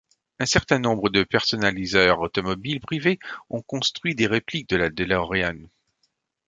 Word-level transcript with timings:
Un 0.39 0.47
certain 0.47 0.79
nombre 0.79 1.09
de 1.09 1.21
personnaliseurs 1.23 2.21
automobiles 2.21 2.79
privés 2.81 3.19
ont 3.51 3.61
construit 3.61 4.15
des 4.15 4.25
répliques 4.25 4.67
de 4.67 4.75
la 4.77 4.89
DeLorean. 4.89 5.67